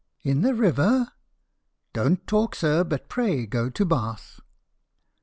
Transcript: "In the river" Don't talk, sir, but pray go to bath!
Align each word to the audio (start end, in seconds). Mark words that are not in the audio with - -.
"In 0.31 0.41
the 0.41 0.55
river" 0.55 1.09
Don't 1.93 2.25
talk, 2.25 2.55
sir, 2.55 2.83
but 2.83 3.07
pray 3.07 3.45
go 3.45 3.69
to 3.69 3.85
bath! 3.85 4.39